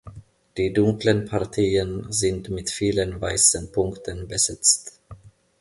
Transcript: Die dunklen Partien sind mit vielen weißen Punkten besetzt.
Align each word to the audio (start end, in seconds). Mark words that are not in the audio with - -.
Die 0.57 0.73
dunklen 0.73 1.25
Partien 1.25 2.11
sind 2.11 2.49
mit 2.49 2.71
vielen 2.71 3.21
weißen 3.21 3.71
Punkten 3.71 4.27
besetzt. 4.27 4.99